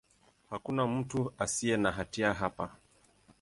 Hakuna 0.49 0.87
mtu 0.87 1.33
asiye 1.37 1.77
na 1.77 1.91
hatia 1.91 2.33
hapa. 2.33 2.71